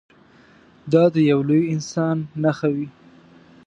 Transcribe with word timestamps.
دا 0.91 1.03
د 1.13 1.15
یوه 1.29 1.43
لوی 1.49 1.63
انسان 1.75 2.17
نښه 2.43 2.69
وي. 2.75 2.87